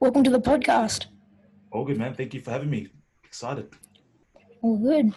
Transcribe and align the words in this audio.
Welcome 0.00 0.22
to 0.22 0.30
the 0.30 0.40
podcast. 0.40 1.06
All 1.72 1.84
good, 1.84 1.98
man. 1.98 2.14
Thank 2.14 2.32
you 2.32 2.40
for 2.40 2.52
having 2.52 2.70
me. 2.70 2.86
Excited. 3.24 3.74
All 4.62 4.78
good. 4.78 5.12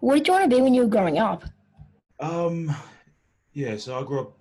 What 0.00 0.16
did 0.16 0.26
you 0.26 0.32
want 0.32 0.50
to 0.50 0.56
be 0.56 0.60
when 0.60 0.74
you 0.74 0.82
were 0.82 0.88
growing 0.88 1.18
up? 1.18 1.44
Um, 2.18 2.74
yeah. 3.52 3.76
So 3.76 3.96
I 3.96 4.02
grew 4.02 4.22
up. 4.22 4.38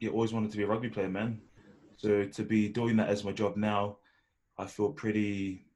Yeah, 0.00 0.10
always 0.10 0.32
wanted 0.32 0.50
to 0.52 0.56
be 0.56 0.62
a 0.62 0.66
rugby 0.66 0.88
player, 0.88 1.10
man. 1.10 1.42
So 1.98 2.24
to 2.24 2.42
be 2.42 2.68
doing 2.68 2.96
that 2.96 3.10
as 3.10 3.22
my 3.22 3.32
job 3.32 3.58
now, 3.58 3.98
I 4.56 4.64
feel 4.64 4.90
pretty, 4.90 5.66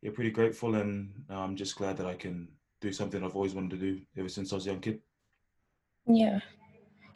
yeah, 0.00 0.12
pretty 0.14 0.30
grateful, 0.30 0.76
and 0.76 1.12
I'm 1.28 1.56
just 1.56 1.74
glad 1.74 1.96
that 1.96 2.06
I 2.06 2.14
can 2.14 2.46
do 2.80 2.92
something 2.92 3.24
I've 3.24 3.34
always 3.34 3.54
wanted 3.54 3.70
to 3.70 3.76
do 3.76 4.00
ever 4.16 4.28
since 4.28 4.52
I 4.52 4.54
was 4.54 4.66
a 4.66 4.70
young 4.70 4.80
kid. 4.80 5.00
Yeah. 6.06 6.38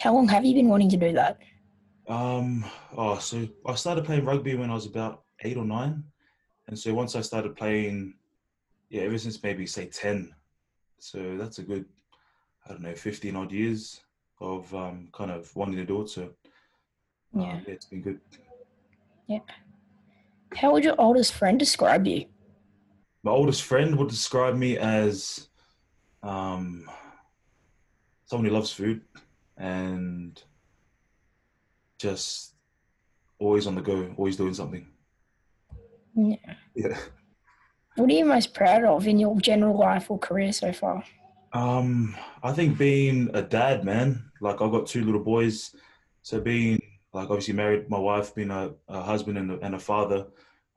How 0.00 0.12
long 0.12 0.26
have 0.26 0.44
you 0.44 0.54
been 0.54 0.68
wanting 0.68 0.90
to 0.90 0.96
do 0.96 1.12
that? 1.12 1.38
Um, 2.08 2.64
oh, 2.96 3.18
so 3.18 3.48
I 3.64 3.76
started 3.76 4.04
playing 4.04 4.24
rugby 4.24 4.56
when 4.56 4.70
I 4.70 4.74
was 4.74 4.86
about 4.86 5.22
eight 5.42 5.56
or 5.56 5.64
nine, 5.64 6.04
and 6.66 6.78
so 6.78 6.94
once 6.94 7.16
I 7.16 7.20
started 7.20 7.56
playing, 7.56 8.14
yeah, 8.90 9.02
ever 9.02 9.18
since 9.18 9.42
maybe 9.42 9.66
say 9.66 9.86
ten, 9.86 10.34
so 10.98 11.36
that's 11.36 11.58
a 11.58 11.62
good, 11.62 11.84
I 12.66 12.70
don't 12.70 12.82
know, 12.82 12.94
fifteen 12.94 13.36
odd 13.36 13.52
years 13.52 14.00
of 14.40 14.72
um, 14.74 15.08
kind 15.12 15.30
of 15.30 15.54
wanting 15.54 15.76
to 15.76 15.84
do 15.84 16.02
it. 16.02 16.08
So 16.08 16.22
uh, 16.22 17.40
Yeah. 17.40 17.60
yeah, 17.66 17.74
it's 17.74 17.86
been 17.86 18.02
good. 18.02 18.20
Yeah. 19.26 19.38
How 20.54 20.72
would 20.72 20.84
your 20.84 21.00
oldest 21.00 21.32
friend 21.34 21.58
describe 21.58 22.06
you? 22.06 22.26
My 23.22 23.30
oldest 23.30 23.62
friend 23.62 23.96
would 23.96 24.08
describe 24.08 24.56
me 24.56 24.76
as 24.78 25.48
um, 26.22 26.90
someone 28.26 28.46
who 28.46 28.52
loves 28.52 28.72
food 28.72 29.00
and 29.56 30.42
just 31.98 32.54
always 33.38 33.66
on 33.66 33.76
the 33.76 33.80
go, 33.80 34.12
always 34.16 34.36
doing 34.36 34.54
something. 34.54 34.86
Yeah. 36.14 36.36
Yeah. 36.74 36.98
What 37.96 38.10
are 38.10 38.14
you 38.14 38.24
most 38.24 38.54
proud 38.54 38.84
of 38.84 39.06
in 39.06 39.18
your 39.18 39.38
general 39.40 39.78
life 39.78 40.10
or 40.10 40.18
career 40.18 40.52
so 40.52 40.72
far? 40.72 41.04
Um, 41.52 42.16
I 42.42 42.52
think 42.52 42.78
being 42.78 43.30
a 43.34 43.42
dad, 43.42 43.84
man. 43.84 44.30
Like 44.40 44.62
I've 44.62 44.70
got 44.70 44.86
two 44.86 45.04
little 45.04 45.22
boys, 45.22 45.74
so 46.22 46.40
being 46.40 46.80
like 47.12 47.28
obviously 47.28 47.54
married, 47.54 47.90
my 47.90 47.98
wife, 47.98 48.34
being 48.34 48.50
a, 48.50 48.72
a 48.88 49.02
husband 49.02 49.36
and 49.36 49.52
a, 49.52 49.58
and 49.60 49.74
a 49.74 49.78
father 49.78 50.26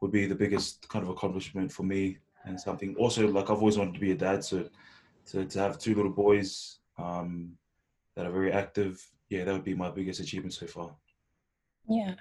would 0.01 0.11
be 0.11 0.25
the 0.25 0.35
biggest 0.35 0.87
kind 0.89 1.03
of 1.03 1.09
accomplishment 1.09 1.71
for 1.71 1.83
me, 1.83 2.17
and 2.43 2.59
something. 2.59 2.95
Also, 2.97 3.27
like 3.27 3.49
I've 3.49 3.59
always 3.59 3.77
wanted 3.77 3.93
to 3.93 3.99
be 3.99 4.11
a 4.11 4.15
dad, 4.15 4.43
so 4.43 4.67
to 5.27 5.45
to 5.45 5.59
have 5.59 5.79
two 5.79 5.95
little 5.95 6.11
boys 6.11 6.79
um, 6.97 7.53
that 8.15 8.25
are 8.25 8.31
very 8.31 8.51
active, 8.51 9.01
yeah, 9.29 9.45
that 9.45 9.53
would 9.53 9.63
be 9.63 9.73
my 9.73 9.89
biggest 9.89 10.19
achievement 10.19 10.53
so 10.53 10.67
far. 10.67 10.91
Yeah. 11.88 12.15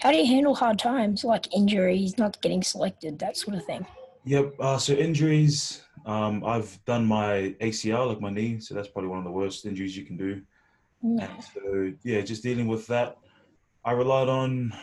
How 0.00 0.10
do 0.10 0.16
you 0.16 0.26
handle 0.26 0.54
hard 0.54 0.78
times 0.78 1.24
like 1.24 1.52
injuries, 1.54 2.18
not 2.18 2.40
getting 2.40 2.62
selected, 2.62 3.18
that 3.18 3.36
sort 3.36 3.56
of 3.56 3.64
thing? 3.64 3.86
Yep. 4.24 4.54
Uh, 4.58 4.78
so 4.78 4.92
injuries. 4.94 5.82
Um, 6.06 6.44
I've 6.44 6.78
done 6.84 7.06
my 7.06 7.54
ACL, 7.60 8.08
like 8.08 8.20
my 8.20 8.30
knee, 8.30 8.60
so 8.60 8.74
that's 8.74 8.88
probably 8.88 9.08
one 9.08 9.18
of 9.18 9.24
the 9.24 9.30
worst 9.30 9.64
injuries 9.64 9.96
you 9.96 10.04
can 10.04 10.16
do. 10.16 10.42
Yeah. 11.02 11.24
And 11.30 11.44
so 11.44 11.92
yeah, 12.02 12.20
just 12.20 12.42
dealing 12.42 12.66
with 12.66 12.86
that. 12.88 13.16
I 13.84 13.92
relied 13.92 14.28
on 14.28 14.74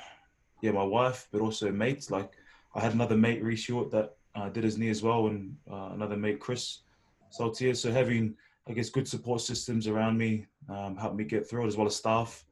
yeah 0.62 0.72
my 0.72 0.84
wife, 0.84 1.28
but 1.32 1.42
also 1.42 1.72
mates. 1.72 2.12
Like 2.12 2.32
I 2.76 2.80
had 2.80 2.94
another 2.94 3.17
mate, 3.17 3.44
Reece 3.44 3.62
Short, 3.62 3.92
that 3.92 4.16
uh, 4.36 4.50
did 4.50 4.64
his 4.64 4.78
knee 4.78 4.89
as 4.89 5.04
well, 5.04 5.28
and 5.28 5.56
uh, 5.72 5.89
another 5.94 6.17
mate, 6.17 6.39
Chris 6.39 6.80
Saltier. 7.30 7.76
So 7.76 7.92
having 7.92 8.36
I 8.67 8.73
guess 8.73 8.89
good 8.89 9.08
support 9.08 9.42
systems 9.42 9.88
around 9.88 10.17
me 10.17 10.45
um, 10.70 10.95
helped 10.95 11.16
me 11.16 11.23
get 11.23 11.50
through 11.50 11.66
it, 11.66 11.67
as 11.67 11.78
well 11.78 11.88
as 11.88 11.95
staff, 11.95 12.45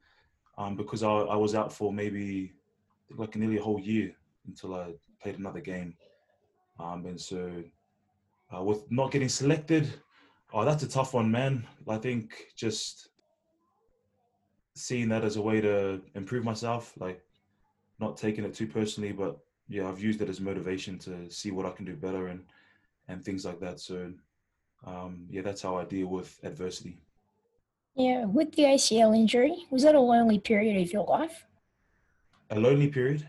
um, 0.60 0.76
because 0.76 1.02
I, 1.02 1.08
I 1.08 1.36
was 1.36 1.54
out 1.54 1.72
for 1.72 1.92
maybe 1.92 2.52
like 3.16 3.34
nearly 3.34 3.56
a 3.56 3.62
whole 3.62 3.80
year 3.80 4.12
until 4.46 4.74
I 4.74 4.92
played 5.22 5.38
another 5.38 5.60
game, 5.60 5.94
um, 6.78 7.06
and 7.06 7.18
so 7.18 7.62
uh, 8.54 8.62
with 8.62 8.90
not 8.90 9.10
getting 9.10 9.28
selected, 9.28 9.90
oh 10.52 10.64
that's 10.64 10.82
a 10.82 10.88
tough 10.88 11.14
one, 11.14 11.30
man. 11.30 11.66
I 11.88 11.96
think 11.96 12.34
just 12.56 13.08
seeing 14.74 15.08
that 15.08 15.24
as 15.24 15.36
a 15.36 15.42
way 15.42 15.60
to 15.62 16.02
improve 16.14 16.44
myself, 16.44 16.92
like 16.98 17.22
not 17.98 18.16
taking 18.18 18.44
it 18.44 18.54
too 18.54 18.66
personally, 18.66 19.12
but 19.12 19.38
yeah, 19.68 19.88
I've 19.88 20.00
used 20.00 20.20
it 20.20 20.28
as 20.28 20.40
motivation 20.40 20.98
to 21.00 21.30
see 21.30 21.52
what 21.52 21.66
I 21.66 21.70
can 21.70 21.86
do 21.86 21.96
better 21.96 22.28
and 22.28 22.44
and 23.08 23.24
things 23.24 23.46
like 23.46 23.60
that. 23.60 23.80
So 23.80 24.12
um, 24.86 25.26
yeah, 25.30 25.42
that's 25.42 25.62
how 25.62 25.76
I 25.78 25.84
deal 25.84 26.08
with 26.08 26.38
adversity. 26.42 27.00
Yeah. 27.94 28.24
With 28.24 28.52
the 28.52 28.64
ACL 28.64 29.14
injury, 29.14 29.66
was 29.70 29.82
that 29.82 29.94
a 29.94 30.00
lonely 30.00 30.38
period 30.38 30.80
of 30.80 30.92
your 30.92 31.04
life? 31.04 31.46
A 32.50 32.58
lonely 32.58 32.88
period. 32.88 33.28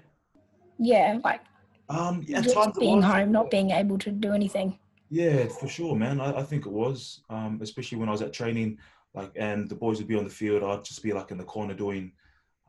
Yeah, 0.78 1.20
like 1.24 1.42
Um, 1.90 2.24
yeah, 2.26 2.42
just 2.42 2.56
times 2.56 2.78
being 2.80 3.02
home, 3.02 3.32
not 3.32 3.52
being 3.52 3.72
able 3.72 3.98
to 4.00 4.12
do 4.12 4.34
anything. 4.34 4.80
Yeah, 5.10 5.46
for 5.48 5.68
sure, 5.68 5.96
man. 5.96 6.22
I, 6.22 6.40
I 6.40 6.44
think 6.44 6.66
it 6.66 6.72
was, 6.72 7.22
um, 7.30 7.60
especially 7.62 7.98
when 7.98 8.10
I 8.10 8.14
was 8.14 8.22
at 8.22 8.34
training, 8.34 8.80
like, 9.14 9.32
and 9.36 9.70
the 9.70 9.76
boys 9.76 9.98
would 9.98 10.08
be 10.08 10.16
on 10.16 10.24
the 10.24 10.30
field. 10.30 10.64
I'd 10.64 10.86
just 10.86 11.04
be 11.04 11.12
like 11.12 11.32
in 11.32 11.38
the 11.38 11.44
corner 11.44 11.74
doing, 11.74 12.14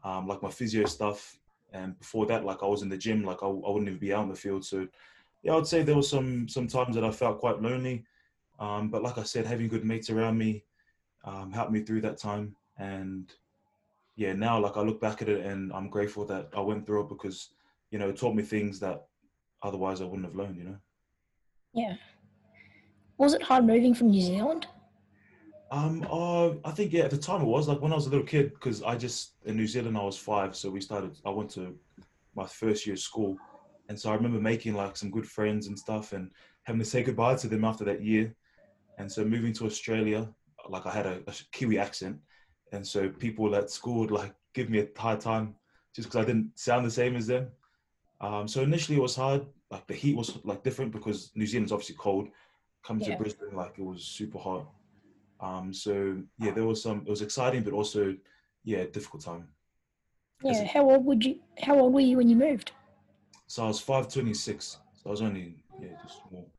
um, 0.02 0.26
like 0.26 0.42
my 0.42 0.50
physio 0.50 0.84
stuff. 0.86 1.38
And 1.72 1.98
before 1.98 2.26
that, 2.26 2.44
like 2.44 2.62
I 2.62 2.66
was 2.66 2.82
in 2.82 2.88
the 2.88 2.98
gym, 2.98 3.24
like 3.24 3.42
I, 3.42 3.46
I 3.46 3.70
wouldn't 3.70 3.88
even 3.88 3.98
be 3.98 4.12
out 4.12 4.24
in 4.24 4.28
the 4.28 4.34
field. 4.34 4.64
So, 4.64 4.88
yeah, 5.42 5.54
I'd 5.54 5.66
say 5.66 5.82
there 5.82 5.96
was 5.96 6.10
some 6.10 6.48
some 6.48 6.66
times 6.66 6.96
that 6.96 7.04
I 7.04 7.10
felt 7.12 7.38
quite 7.38 7.62
lonely. 7.62 8.04
Um, 8.58 8.90
but 8.90 9.02
like 9.02 9.18
I 9.18 9.22
said, 9.22 9.46
having 9.46 9.68
good 9.68 9.84
mates 9.84 10.10
around 10.10 10.36
me 10.36 10.64
um, 11.24 11.52
helped 11.52 11.72
me 11.72 11.80
through 11.80 12.00
that 12.02 12.18
time. 12.18 12.56
And 12.78 13.32
yeah, 14.16 14.32
now 14.32 14.58
like 14.58 14.76
I 14.76 14.82
look 14.82 15.00
back 15.00 15.22
at 15.22 15.28
it 15.28 15.44
and 15.46 15.72
I'm 15.72 15.88
grateful 15.88 16.24
that 16.26 16.48
I 16.56 16.60
went 16.60 16.86
through 16.86 17.02
it 17.02 17.08
because, 17.08 17.50
you 17.90 17.98
know, 17.98 18.08
it 18.08 18.16
taught 18.16 18.34
me 18.34 18.42
things 18.42 18.80
that 18.80 19.06
otherwise 19.62 20.00
I 20.00 20.04
wouldn't 20.04 20.24
have 20.24 20.36
learned. 20.36 20.56
You 20.56 20.64
know. 20.64 20.76
Yeah. 21.74 21.94
Was 23.18 23.34
it 23.34 23.42
hard 23.42 23.66
moving 23.66 23.94
from 23.94 24.10
New 24.10 24.22
Zealand? 24.22 24.66
Um, 25.70 26.06
uh, 26.10 26.50
I 26.66 26.70
think 26.72 26.92
yeah. 26.92 27.04
At 27.04 27.10
the 27.10 27.16
time 27.16 27.40
it 27.40 27.46
was 27.46 27.68
like 27.68 27.80
when 27.80 27.92
I 27.92 27.94
was 27.94 28.06
a 28.06 28.10
little 28.10 28.26
kid 28.26 28.50
because 28.50 28.82
I 28.82 28.96
just 28.96 29.36
in 29.46 29.56
New 29.56 29.66
Zealand 29.66 29.96
I 29.96 30.02
was 30.02 30.18
five, 30.18 30.54
so 30.54 30.70
we 30.70 30.80
started. 30.82 31.18
I 31.24 31.30
went 31.30 31.50
to 31.52 31.74
my 32.34 32.46
first 32.46 32.86
year 32.86 32.94
of 32.94 33.00
school, 33.00 33.38
and 33.88 33.98
so 33.98 34.10
I 34.10 34.14
remember 34.14 34.38
making 34.38 34.74
like 34.74 34.96
some 34.98 35.10
good 35.10 35.26
friends 35.26 35.68
and 35.68 35.78
stuff, 35.78 36.12
and 36.12 36.30
having 36.64 36.80
to 36.80 36.84
say 36.84 37.02
goodbye 37.02 37.36
to 37.36 37.48
them 37.48 37.64
after 37.64 37.84
that 37.84 38.02
year. 38.04 38.34
And 38.98 39.10
so 39.10 39.24
moving 39.24 39.54
to 39.54 39.64
Australia, 39.64 40.28
like 40.68 40.86
I 40.86 40.90
had 40.92 41.06
a, 41.06 41.22
a 41.26 41.34
Kiwi 41.52 41.78
accent, 41.78 42.18
and 42.72 42.86
so 42.86 43.08
people 43.08 43.54
at 43.56 43.70
school 43.70 44.00
would 44.00 44.10
like 44.10 44.34
give 44.54 44.70
me 44.70 44.80
a 44.80 44.88
hard 44.96 45.20
time 45.20 45.54
just 45.94 46.08
because 46.08 46.22
I 46.22 46.26
didn't 46.26 46.52
sound 46.58 46.86
the 46.86 46.90
same 46.90 47.16
as 47.16 47.26
them. 47.26 47.48
Um, 48.20 48.46
so 48.46 48.62
initially 48.62 48.98
it 48.98 49.02
was 49.02 49.16
hard. 49.16 49.44
Like 49.70 49.86
the 49.86 49.94
heat 49.94 50.16
was 50.16 50.38
like 50.44 50.62
different 50.62 50.92
because 50.92 51.32
New 51.34 51.46
Zealand's 51.46 51.72
obviously 51.72 51.96
cold. 51.96 52.28
Coming 52.84 53.04
Yeah. 53.04 53.16
to 53.16 53.22
Brisbane, 53.22 53.54
like 53.54 53.78
it 53.78 53.84
was 53.84 54.04
super 54.04 54.38
hot. 54.38 54.66
Um, 55.40 55.72
so 55.72 56.18
yeah, 56.38 56.52
there 56.52 56.64
was 56.64 56.82
some. 56.82 57.02
It 57.06 57.10
was 57.10 57.22
exciting, 57.22 57.62
but 57.62 57.72
also 57.72 58.16
yeah, 58.64 58.84
difficult 58.84 59.22
time. 59.24 59.48
Yeah. 60.42 60.64
How 60.64 60.90
old 60.90 61.04
would 61.04 61.24
you? 61.24 61.40
How 61.62 61.78
old 61.78 61.92
were 61.94 62.00
you 62.00 62.16
when 62.16 62.28
you 62.28 62.36
moved? 62.36 62.72
So 63.46 63.64
I 63.64 63.68
was 63.68 63.80
five 63.80 64.08
twenty 64.12 64.34
six. 64.34 64.78
So 64.94 65.02
I 65.06 65.10
was 65.10 65.22
only 65.22 65.64
yeah, 65.80 65.90
just 66.02 66.20
small. 66.28 66.50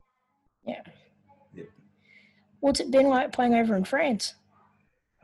What's 2.64 2.80
it 2.80 2.92
been 2.92 3.10
like 3.10 3.34
playing 3.34 3.56
over 3.56 3.76
in 3.76 3.84
France? 3.84 4.36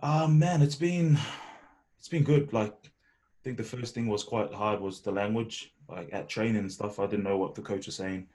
Um, 0.04 0.38
man, 0.38 0.62
it's 0.62 0.76
been 0.76 1.18
it's 1.98 2.10
been 2.10 2.26
good. 2.26 2.52
Like 2.52 2.74
I 2.84 3.40
think 3.46 3.56
the 3.56 3.64
first 3.64 3.96
thing 3.96 4.08
was 4.08 4.26
quite 4.26 4.54
hard 4.54 4.82
was 4.82 5.00
the 5.00 5.14
language. 5.14 5.74
Like 5.88 6.10
at 6.12 6.28
training 6.28 6.58
and 6.58 6.70
stuff, 6.70 7.00
I 7.00 7.06
didn't 7.06 7.24
know 7.24 7.38
what 7.38 7.56
the 7.56 7.62
coach 7.62 7.86
was 7.86 7.96
saying. 7.96 8.28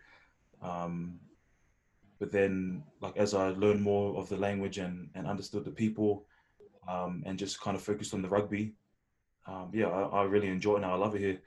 Um, 0.63 1.21
but 2.19 2.33
then 2.33 2.83
like 3.03 3.19
as 3.19 3.35
I 3.35 3.49
learned 3.49 3.83
more 3.83 4.17
of 4.17 4.31
the 4.31 4.39
language 4.39 4.79
and 4.79 5.11
and 5.15 5.27
understood 5.27 5.67
the 5.67 5.71
people, 5.71 6.25
um, 6.89 7.23
and 7.27 7.39
just 7.39 7.61
kind 7.61 7.77
of 7.77 7.83
focused 7.83 8.15
on 8.15 8.23
the 8.23 8.31
rugby, 8.31 8.73
um, 9.47 9.69
yeah, 9.75 9.89
I, 9.89 10.21
I 10.21 10.23
really 10.23 10.49
enjoy 10.49 10.77
it 10.77 10.81
now. 10.81 10.95
I 10.95 10.97
love 10.97 11.15
it 11.15 11.21
here. 11.21 11.43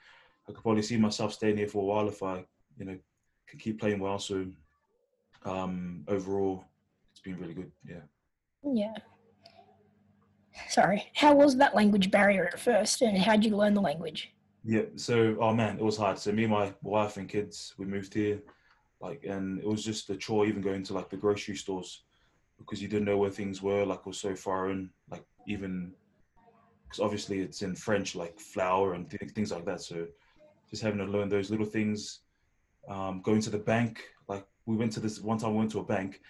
I 0.48 0.52
could 0.52 0.62
probably 0.62 0.84
see 0.84 0.98
myself 0.98 1.34
staying 1.34 1.58
here 1.58 1.68
for 1.68 1.82
a 1.82 1.86
while 1.86 2.08
if 2.08 2.22
I, 2.22 2.46
you 2.78 2.86
know, 2.86 3.00
could 3.48 3.60
keep 3.60 3.80
playing 3.80 4.00
well. 4.00 4.20
So 4.20 4.46
um, 5.44 6.04
overall, 6.08 6.64
been 7.28 7.40
really 7.40 7.54
good. 7.54 7.72
Yeah. 7.86 8.02
Yeah. 8.64 8.94
Sorry. 10.70 11.06
How 11.14 11.36
was 11.36 11.58
that 11.58 11.76
language 11.76 12.10
barrier 12.10 12.50
at 12.52 12.60
first, 12.60 13.02
and 13.02 13.18
how 13.18 13.34
did 13.34 13.46
you 13.46 13.56
learn 13.56 13.74
the 13.74 13.82
language? 13.82 14.34
Yeah. 14.64 14.84
So, 14.96 15.38
oh 15.40 15.54
man, 15.54 15.78
it 15.78 15.84
was 15.84 15.98
hard. 15.98 16.18
So 16.18 16.32
me 16.32 16.44
and 16.44 16.52
my 16.52 16.74
wife 16.82 17.18
and 17.18 17.30
kids, 17.30 17.74
we 17.78 17.86
moved 17.86 18.14
here, 18.14 18.42
like, 19.00 19.24
and 19.24 19.60
it 19.60 19.68
was 19.68 19.84
just 19.84 20.10
a 20.10 20.18
chore 20.18 20.46
even 20.46 20.62
going 20.62 20.84
to 20.84 20.94
like 20.94 21.10
the 21.10 21.18
grocery 21.18 21.56
stores 21.56 22.04
because 22.58 22.82
you 22.82 22.88
didn't 22.88 23.06
know 23.06 23.18
where 23.18 23.30
things 23.30 23.62
were. 23.62 23.86
Like, 23.86 24.00
it 24.00 24.08
was 24.08 24.20
so 24.20 24.36
foreign. 24.36 24.90
Like, 25.12 25.24
even 25.48 25.94
because 26.84 27.00
obviously 27.00 27.40
it's 27.40 27.62
in 27.62 27.76
French, 27.76 28.16
like 28.16 28.40
flour 28.40 28.94
and 28.94 29.10
th- 29.10 29.32
things 29.32 29.52
like 29.52 29.66
that. 29.66 29.82
So, 29.82 30.08
just 30.70 30.82
having 30.82 31.00
to 31.00 31.06
learn 31.06 31.30
those 31.30 31.50
little 31.50 31.66
things. 31.66 32.22
Um, 32.90 33.22
going 33.22 33.42
to 33.42 33.50
the 33.50 33.58
bank, 33.58 34.02
like 34.30 34.46
we 34.66 34.78
went 34.78 34.94
to 34.94 35.02
this 35.02 35.20
one 35.20 35.38
time. 35.38 35.52
We 35.52 35.58
went 35.58 35.72
to 35.72 35.80
a 35.80 35.84
bank, 35.84 36.22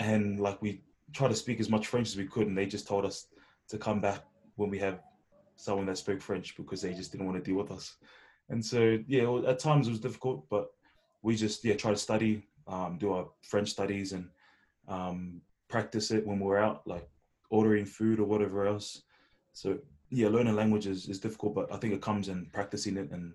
and 0.00 0.40
like 0.40 0.60
we 0.60 0.82
tried 1.12 1.28
to 1.28 1.36
speak 1.36 1.60
as 1.60 1.70
much 1.70 1.86
French 1.86 2.08
as 2.08 2.16
we 2.16 2.26
could, 2.26 2.48
and 2.48 2.58
they 2.58 2.66
just 2.66 2.88
told 2.88 3.04
us 3.04 3.26
to 3.68 3.78
come 3.78 4.00
back 4.00 4.24
when 4.56 4.70
we 4.70 4.78
have 4.78 5.00
someone 5.54 5.86
that 5.86 5.98
spoke 5.98 6.20
French 6.20 6.56
because 6.56 6.82
they 6.82 6.94
just 6.94 7.12
didn't 7.12 7.26
want 7.26 7.38
to 7.38 7.44
deal 7.44 7.60
with 7.60 7.70
us. 7.70 7.96
and 8.48 8.64
so 8.64 8.98
yeah, 9.06 9.24
at 9.46 9.58
times 9.58 9.86
it 9.86 9.90
was 9.90 10.00
difficult, 10.00 10.48
but 10.48 10.70
we 11.22 11.36
just 11.36 11.64
yeah 11.64 11.76
try 11.76 11.90
to 11.92 11.96
study, 11.96 12.42
um, 12.66 12.96
do 12.98 13.12
our 13.12 13.28
French 13.42 13.70
studies, 13.70 14.12
and 14.12 14.28
um, 14.88 15.40
practice 15.68 16.10
it 16.10 16.26
when 16.26 16.40
we're 16.40 16.58
out, 16.58 16.86
like 16.86 17.08
ordering 17.50 17.84
food 17.84 18.18
or 18.18 18.24
whatever 18.24 18.66
else. 18.66 19.02
So 19.52 19.78
yeah, 20.08 20.28
learning 20.28 20.56
languages 20.56 21.04
is, 21.04 21.08
is 21.10 21.20
difficult, 21.20 21.54
but 21.54 21.72
I 21.72 21.76
think 21.76 21.92
it 21.92 22.02
comes 22.02 22.28
in 22.28 22.46
practicing 22.52 22.96
it 22.96 23.10
and 23.12 23.34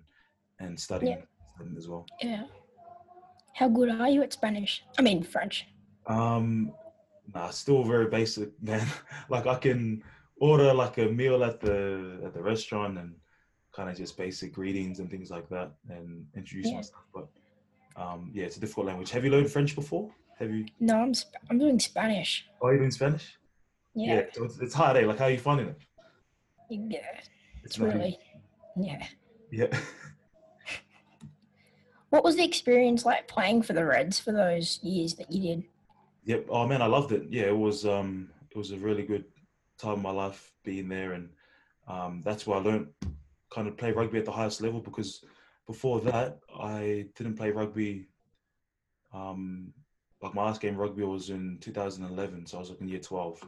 and 0.58 0.78
studying 0.78 1.18
it 1.18 1.28
as 1.78 1.86
well. 1.88 2.06
Yeah. 2.22 2.44
How 3.54 3.68
good 3.68 3.88
are 3.88 4.10
you 4.10 4.22
at 4.22 4.32
Spanish? 4.32 4.82
I 4.98 5.02
mean 5.02 5.22
French. 5.22 5.66
Um, 6.06 6.72
nah, 7.34 7.50
still 7.50 7.82
very 7.84 8.06
basic, 8.06 8.50
man. 8.62 8.86
like 9.28 9.46
I 9.46 9.56
can 9.56 10.02
order 10.40 10.72
like 10.74 10.98
a 10.98 11.06
meal 11.06 11.42
at 11.44 11.60
the 11.60 12.20
at 12.24 12.34
the 12.34 12.42
restaurant 12.42 12.98
and 12.98 13.14
kind 13.74 13.90
of 13.90 13.96
just 13.96 14.16
basic 14.16 14.52
greetings 14.52 15.00
and 15.00 15.10
things 15.10 15.30
like 15.30 15.48
that 15.50 15.70
and 15.90 16.26
introduce 16.36 16.68
Yeah. 16.68 16.76
myself. 16.76 17.04
But 17.14 17.28
um, 17.96 18.30
yeah, 18.34 18.44
it's 18.46 18.56
a 18.56 18.60
difficult 18.60 18.86
language. 18.86 19.10
Have 19.10 19.24
you 19.24 19.30
learned 19.30 19.50
French 19.50 19.74
before? 19.74 20.10
Have 20.38 20.50
you? 20.50 20.66
No, 20.80 20.96
I'm 21.00 21.14
Sp- 21.16 21.40
I'm 21.50 21.58
doing 21.58 21.78
Spanish. 21.80 22.46
Are 22.60 22.72
you 22.72 22.78
doing 22.78 22.90
Spanish? 22.90 23.36
Yeah. 23.94 24.24
so 24.34 24.44
it's, 24.44 24.58
it's 24.58 24.74
hard, 24.74 24.98
eh? 24.98 25.06
Like, 25.06 25.18
how 25.18 25.24
are 25.24 25.30
you 25.30 25.38
finding 25.38 25.68
it? 25.68 25.78
Yeah. 26.68 26.98
It's 27.18 27.28
It's 27.64 27.78
really. 27.78 28.18
Yeah. 28.76 29.06
Yeah. 29.50 29.66
What 32.10 32.22
was 32.22 32.36
the 32.36 32.44
experience 32.44 33.04
like 33.04 33.26
playing 33.26 33.62
for 33.62 33.72
the 33.72 33.84
Reds 33.84 34.18
for 34.18 34.30
those 34.32 34.78
years 34.82 35.14
that 35.16 35.30
you 35.30 35.42
did? 35.42 35.64
Yep. 36.26 36.46
Oh 36.50 36.66
man, 36.66 36.82
I 36.82 36.86
loved 36.86 37.12
it. 37.12 37.22
Yeah, 37.30 37.44
it 37.44 37.56
was 37.56 37.86
um 37.86 38.28
it 38.50 38.56
was 38.56 38.72
a 38.72 38.76
really 38.76 39.04
good 39.04 39.24
time 39.78 39.92
of 39.94 40.02
my 40.02 40.10
life 40.10 40.52
being 40.64 40.88
there 40.88 41.12
and 41.12 41.28
um 41.86 42.20
that's 42.24 42.46
where 42.46 42.58
I 42.58 42.62
learned 42.62 42.88
kind 43.50 43.68
of 43.68 43.76
play 43.76 43.92
rugby 43.92 44.18
at 44.18 44.24
the 44.24 44.32
highest 44.32 44.60
level 44.60 44.80
because 44.80 45.24
before 45.66 46.00
that 46.00 46.40
I 46.58 47.06
didn't 47.14 47.36
play 47.36 47.50
rugby 47.52 48.08
um 49.14 49.72
like 50.20 50.34
my 50.34 50.44
last 50.44 50.60
game 50.60 50.76
rugby 50.76 51.04
was 51.04 51.30
in 51.30 51.58
2011 51.60 52.46
so 52.46 52.56
I 52.56 52.60
was 52.60 52.70
like 52.70 52.80
in 52.80 52.88
year 52.88 52.98
12 52.98 53.40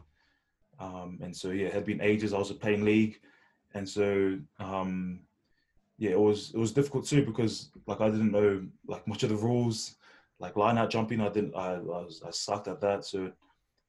um 0.78 1.18
and 1.22 1.36
so 1.36 1.50
yeah 1.50 1.66
it 1.66 1.74
had 1.74 1.84
been 1.84 2.00
ages 2.00 2.32
I 2.32 2.38
was 2.38 2.52
playing 2.52 2.84
league 2.84 3.18
and 3.74 3.88
so 3.88 4.38
um 4.60 5.20
yeah 5.98 6.10
it 6.12 6.20
was 6.20 6.52
it 6.54 6.58
was 6.58 6.72
difficult 6.72 7.06
too 7.06 7.24
because 7.26 7.70
like 7.86 8.00
I 8.00 8.10
didn't 8.10 8.32
know 8.32 8.64
like 8.86 9.06
much 9.08 9.24
of 9.24 9.30
the 9.30 9.36
rules 9.36 9.96
like 10.40 10.56
line 10.56 10.78
out 10.78 10.90
jumping 10.90 11.20
i 11.20 11.28
didn't 11.28 11.54
i, 11.56 11.74
I 11.74 11.78
was 11.78 12.22
i 12.26 12.30
sucked 12.30 12.68
at 12.68 12.80
that 12.80 13.04
so 13.04 13.24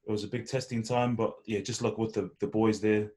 it 0.08 0.12
was 0.12 0.24
a 0.24 0.28
big 0.28 0.48
testing 0.48 0.82
time 0.84 1.16
but 1.16 1.34
yeah 1.46 1.60
just 1.60 1.82
like 1.82 1.98
with 1.98 2.14
the 2.14 2.30
the 2.40 2.48
boys 2.48 2.80
there 2.82 3.12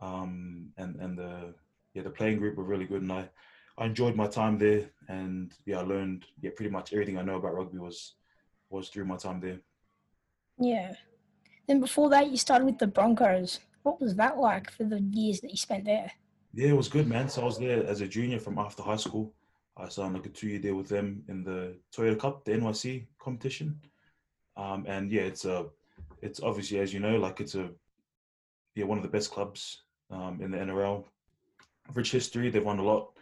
um 0.00 0.68
and 0.78 0.96
and 0.96 1.18
the 1.18 1.54
yeah 1.94 2.02
the 2.02 2.10
playing 2.10 2.38
group 2.38 2.56
were 2.56 2.64
really 2.64 2.86
good 2.86 3.02
and 3.02 3.12
i 3.12 3.28
i 3.78 3.86
enjoyed 3.86 4.16
my 4.16 4.26
time 4.26 4.58
there 4.58 4.88
and 5.08 5.52
yeah 5.66 5.78
i 5.78 5.82
learned 5.82 6.24
yeah 6.40 6.50
pretty 6.56 6.70
much 6.70 6.92
everything 6.92 7.18
i 7.18 7.22
know 7.22 7.36
about 7.36 7.54
rugby 7.54 7.78
was 7.78 8.14
was 8.70 8.88
through 8.88 9.04
my 9.04 9.16
time 9.16 9.40
there 9.40 9.60
Yeah. 10.58 10.94
Then 11.66 11.80
before 11.80 12.10
that, 12.10 12.30
you 12.30 12.36
started 12.36 12.64
with 12.66 12.78
the 12.78 12.86
Broncos. 12.86 13.60
What 13.84 14.00
was 14.00 14.14
that 14.16 14.36
like 14.38 14.70
for 14.70 14.84
the 14.84 15.00
years 15.00 15.40
that 15.40 15.50
you 15.50 15.56
spent 15.56 15.84
there? 15.84 16.12
yeah 16.52 16.68
it 16.68 16.76
was 16.76 16.88
good 16.88 17.06
man 17.06 17.28
so 17.28 17.42
i 17.42 17.44
was 17.44 17.58
there 17.58 17.86
as 17.86 18.00
a 18.00 18.08
junior 18.08 18.38
from 18.38 18.58
after 18.58 18.82
high 18.82 18.96
school 18.96 19.32
i 19.76 19.88
signed 19.88 20.14
like 20.14 20.26
a 20.26 20.30
two-year 20.30 20.58
deal 20.58 20.74
with 20.74 20.88
them 20.88 21.22
in 21.28 21.42
the 21.42 21.76
toyota 21.94 22.18
cup 22.18 22.44
the 22.44 22.52
nyc 22.52 23.06
competition 23.18 23.78
um 24.56 24.84
and 24.88 25.10
yeah 25.10 25.22
it's 25.22 25.44
a 25.44 25.66
it's 26.22 26.40
obviously 26.42 26.78
as 26.78 26.92
you 26.92 27.00
know 27.00 27.16
like 27.16 27.40
it's 27.40 27.54
a 27.54 27.70
yeah 28.74 28.84
one 28.84 28.98
of 28.98 29.02
the 29.02 29.10
best 29.10 29.30
clubs 29.30 29.82
um, 30.10 30.40
in 30.40 30.50
the 30.50 30.58
NRL. 30.58 31.04
Rich 31.94 32.12
history, 32.12 32.50
they've 32.50 32.64
won 32.64 32.78
a 32.78 32.84
lot, 32.84 33.12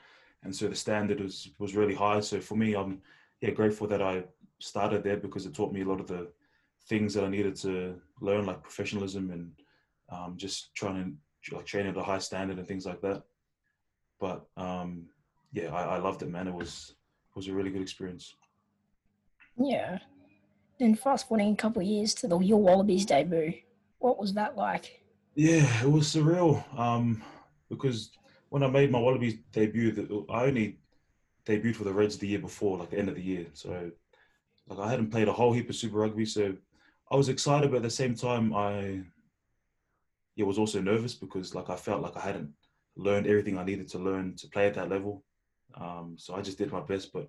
and 0.42 0.54
so 0.54 0.68
the 0.68 0.74
standard 0.74 1.20
was 1.20 1.50
was 1.58 1.76
really 1.76 1.94
high. 1.94 2.20
So 2.20 2.40
for 2.40 2.56
me, 2.56 2.74
I'm 2.74 3.00
yeah 3.40 3.50
grateful 3.50 3.86
that 3.86 4.02
I 4.02 4.24
started 4.58 5.02
there 5.02 5.16
because 5.16 5.46
it 5.46 5.54
taught 5.54 5.72
me 5.72 5.82
a 5.82 5.86
lot 5.86 6.00
of 6.00 6.06
the 6.06 6.28
things 6.88 7.14
that 7.14 7.24
I 7.24 7.28
needed 7.28 7.56
to 7.56 8.00
learn, 8.20 8.46
like 8.46 8.62
professionalism 8.62 9.30
and 9.30 9.52
um, 10.10 10.34
just 10.36 10.74
trying 10.74 11.16
to 11.44 11.54
like 11.54 11.66
train 11.66 11.86
at 11.86 11.96
a 11.96 12.02
high 12.02 12.18
standard 12.18 12.58
and 12.58 12.66
things 12.66 12.84
like 12.84 13.00
that. 13.02 13.22
But 14.20 14.46
um, 14.56 15.06
yeah, 15.52 15.74
I, 15.74 15.96
I 15.96 15.98
loved 15.98 16.22
it, 16.22 16.30
man. 16.30 16.48
It 16.48 16.54
was 16.54 16.94
it 17.30 17.36
was 17.36 17.48
a 17.48 17.52
really 17.52 17.70
good 17.70 17.82
experience. 17.82 18.34
Yeah. 19.56 19.98
Then 20.78 20.94
fast 20.94 21.28
forwarding 21.28 21.52
a 21.52 21.56
couple 21.56 21.82
of 21.82 21.88
years 21.88 22.14
to 22.14 22.28
the 22.28 22.38
Your 22.38 22.60
Wallabies 22.60 23.04
debut. 23.04 23.52
What 23.98 24.18
was 24.18 24.34
that 24.34 24.56
like? 24.56 25.02
Yeah, 25.34 25.82
it 25.82 25.90
was 25.90 26.06
surreal. 26.06 26.62
Um, 26.78 27.22
because 27.68 28.10
when 28.48 28.62
I 28.62 28.68
made 28.68 28.90
my 28.90 29.00
Wallabies 29.00 29.38
debut, 29.52 30.26
I 30.30 30.44
only 30.44 30.78
debuted 31.46 31.76
for 31.76 31.84
the 31.84 31.92
Reds 31.92 32.18
the 32.18 32.28
year 32.28 32.38
before, 32.38 32.78
like 32.78 32.90
the 32.90 32.98
end 32.98 33.08
of 33.08 33.16
the 33.16 33.22
year. 33.22 33.46
So, 33.54 33.90
like 34.68 34.78
I 34.78 34.90
hadn't 34.90 35.10
played 35.10 35.28
a 35.28 35.32
whole 35.32 35.52
heap 35.52 35.68
of 35.68 35.76
Super 35.76 35.98
Rugby, 35.98 36.26
so 36.26 36.54
I 37.10 37.16
was 37.16 37.28
excited, 37.28 37.70
but 37.70 37.78
at 37.78 37.82
the 37.82 37.90
same 37.90 38.14
time, 38.14 38.54
I 38.54 39.02
yeah 40.36 40.44
was 40.44 40.58
also 40.58 40.80
nervous 40.80 41.14
because 41.14 41.54
like 41.54 41.68
I 41.68 41.76
felt 41.76 42.02
like 42.02 42.16
I 42.16 42.20
hadn't 42.20 42.50
learned 42.96 43.26
everything 43.26 43.58
I 43.58 43.64
needed 43.64 43.88
to 43.88 43.98
learn 43.98 44.36
to 44.36 44.48
play 44.48 44.66
at 44.66 44.74
that 44.74 44.88
level. 44.88 45.24
Um, 45.75 46.17
so 46.19 46.35
I 46.35 46.43
just 46.43 46.59
did 46.59 46.73
my 46.73 46.81
best, 46.81 47.12
but 47.12 47.29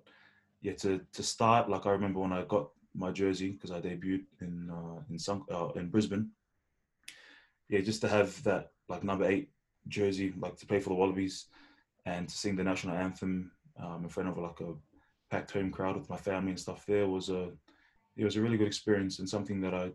yeah, 0.62 0.72
to 0.74 1.00
to 1.12 1.22
start, 1.22 1.68
like 1.68 1.86
I 1.86 1.90
remember 1.90 2.20
when 2.20 2.32
I 2.32 2.42
got 2.44 2.70
my 2.94 3.10
jersey 3.10 3.50
because 3.52 3.70
I 3.70 3.80
debuted 3.80 4.24
in 4.40 4.70
uh, 4.70 5.00
in 5.10 5.18
Sun- 5.18 5.46
uh, 5.50 5.68
in 5.76 5.88
Brisbane. 5.88 6.30
Yeah, 7.68 7.80
just 7.80 8.00
to 8.02 8.08
have 8.08 8.42
that 8.44 8.72
like 8.88 9.04
number 9.04 9.24
eight 9.24 9.50
jersey, 9.88 10.34
like 10.38 10.56
to 10.56 10.66
play 10.66 10.80
for 10.80 10.90
the 10.90 10.96
Wallabies, 10.96 11.46
and 12.06 12.28
to 12.28 12.36
sing 12.36 12.56
the 12.56 12.64
national 12.64 12.96
anthem 12.96 13.52
um, 13.80 14.02
in 14.02 14.08
front 14.08 14.28
of 14.28 14.38
like 14.38 14.60
a 14.60 14.74
packed 15.30 15.52
home 15.52 15.70
crowd 15.70 15.96
with 15.96 16.10
my 16.10 16.16
family 16.16 16.50
and 16.50 16.60
stuff. 16.60 16.84
There 16.86 17.08
was 17.08 17.28
a 17.28 17.50
it 18.16 18.24
was 18.24 18.36
a 18.36 18.42
really 18.42 18.56
good 18.56 18.66
experience 18.66 19.18
and 19.18 19.28
something 19.28 19.60
that 19.60 19.74
I 19.74 19.92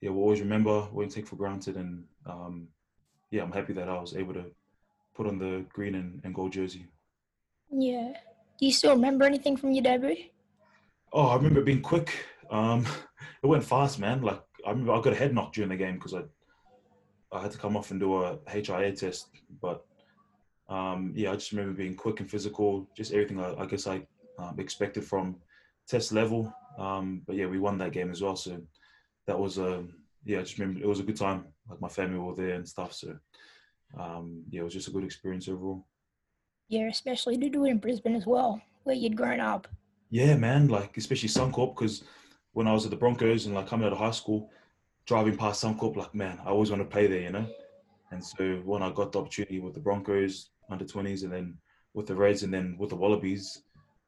yeah 0.00 0.10
will 0.10 0.22
always 0.22 0.40
remember, 0.40 0.88
won't 0.92 1.12
take 1.12 1.26
for 1.26 1.36
granted, 1.36 1.76
and 1.76 2.04
um, 2.26 2.68
yeah, 3.30 3.42
I'm 3.42 3.52
happy 3.52 3.72
that 3.74 3.88
I 3.88 4.00
was 4.00 4.16
able 4.16 4.34
to 4.34 4.46
put 5.14 5.26
on 5.26 5.38
the 5.38 5.64
green 5.72 5.94
and, 5.94 6.20
and 6.24 6.34
gold 6.34 6.52
jersey. 6.52 6.86
Yeah. 7.72 8.12
Do 8.60 8.66
you 8.66 8.72
still 8.72 8.94
remember 8.94 9.24
anything 9.24 9.56
from 9.56 9.72
your 9.72 9.82
debut? 9.82 10.16
Oh, 11.12 11.28
I 11.28 11.36
remember 11.36 11.62
being 11.62 11.80
quick. 11.80 12.12
Um, 12.50 12.86
it 13.42 13.46
went 13.46 13.64
fast, 13.64 13.98
man. 13.98 14.20
Like 14.22 14.40
I 14.66 14.70
remember 14.70 14.92
I 14.92 15.00
got 15.00 15.14
a 15.14 15.16
head 15.16 15.34
knock 15.34 15.52
during 15.54 15.70
the 15.70 15.76
game 15.76 15.94
because 15.94 16.14
I 16.14 16.22
I 17.32 17.40
had 17.40 17.50
to 17.52 17.58
come 17.58 17.76
off 17.76 17.90
and 17.90 17.98
do 17.98 18.22
a 18.22 18.38
HIA 18.48 18.92
test. 18.92 19.28
But 19.60 19.84
um, 20.68 21.12
yeah, 21.16 21.32
I 21.32 21.34
just 21.34 21.52
remember 21.52 21.72
being 21.72 21.94
quick 21.94 22.20
and 22.20 22.30
physical. 22.30 22.88
Just 22.96 23.12
everything 23.12 23.40
I, 23.40 23.54
I 23.54 23.66
guess 23.66 23.86
I 23.86 24.06
um, 24.38 24.58
expected 24.58 25.04
from 25.04 25.36
test 25.88 26.12
level. 26.12 26.52
Um, 26.78 27.22
but 27.26 27.36
yeah, 27.36 27.46
we 27.46 27.58
won 27.58 27.78
that 27.78 27.92
game 27.92 28.10
as 28.10 28.20
well. 28.20 28.36
So 28.36 28.60
that 29.26 29.38
was 29.38 29.56
a 29.58 29.84
yeah. 30.24 30.40
I 30.40 30.42
just 30.42 30.58
remember 30.58 30.82
it 30.82 30.88
was 30.88 31.00
a 31.00 31.04
good 31.04 31.16
time. 31.16 31.46
Like 31.68 31.80
my 31.80 31.88
family 31.88 32.18
were 32.18 32.34
there 32.34 32.54
and 32.54 32.68
stuff. 32.68 32.92
So 32.92 33.16
um, 33.98 34.44
yeah, 34.50 34.60
it 34.60 34.64
was 34.64 34.74
just 34.74 34.88
a 34.88 34.92
good 34.92 35.04
experience 35.04 35.48
overall. 35.48 35.86
Yeah, 36.72 36.88
especially 36.88 37.36
to 37.36 37.50
do 37.50 37.66
it 37.66 37.70
in 37.70 37.76
Brisbane 37.76 38.14
as 38.14 38.24
well, 38.24 38.58
where 38.84 38.96
you'd 38.96 39.14
grown 39.14 39.40
up. 39.40 39.68
Yeah, 40.08 40.34
man. 40.36 40.68
Like 40.68 40.96
especially 40.96 41.28
Suncorp, 41.28 41.76
because 41.76 42.02
when 42.54 42.66
I 42.66 42.72
was 42.72 42.86
at 42.86 42.90
the 42.90 42.96
Broncos 42.96 43.44
and 43.44 43.54
like 43.54 43.66
coming 43.66 43.86
out 43.86 43.92
of 43.92 43.98
high 43.98 44.10
school, 44.10 44.48
driving 45.04 45.36
past 45.36 45.62
Suncorp, 45.62 45.96
like 45.96 46.14
man, 46.14 46.38
I 46.42 46.48
always 46.48 46.70
want 46.70 46.80
to 46.80 46.88
play 46.88 47.06
there, 47.06 47.20
you 47.20 47.30
know. 47.30 47.46
And 48.10 48.24
so 48.24 48.62
when 48.64 48.82
I 48.82 48.90
got 48.90 49.12
the 49.12 49.20
opportunity 49.20 49.60
with 49.60 49.74
the 49.74 49.80
Broncos 49.80 50.48
under 50.70 50.86
twenties, 50.86 51.24
and 51.24 51.32
then 51.34 51.58
with 51.92 52.06
the 52.06 52.14
Reds, 52.14 52.42
and 52.42 52.54
then 52.54 52.76
with 52.78 52.88
the 52.88 52.96
Wallabies, 52.96 53.64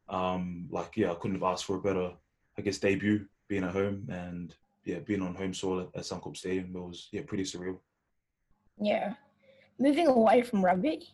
um, 0.08 0.66
like 0.70 0.96
yeah, 0.96 1.10
I 1.10 1.16
couldn't 1.16 1.36
have 1.36 1.50
asked 1.52 1.66
for 1.66 1.76
a 1.76 1.82
better, 1.82 2.12
I 2.56 2.62
guess, 2.62 2.78
debut 2.78 3.26
being 3.46 3.64
at 3.64 3.72
home 3.72 4.08
and 4.08 4.56
yeah, 4.86 5.00
being 5.00 5.20
on 5.20 5.34
home 5.34 5.52
soil 5.52 5.80
at, 5.80 5.88
at 5.94 6.04
Suncorp 6.04 6.34
Stadium. 6.34 6.74
It 6.74 6.80
was 6.80 7.08
yeah, 7.12 7.24
pretty 7.26 7.44
surreal. 7.44 7.78
Yeah. 8.80 9.12
Moving 9.78 10.06
away 10.06 10.40
from 10.40 10.64
rugby, 10.64 11.10